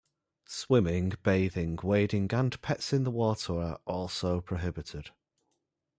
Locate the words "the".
3.03-3.11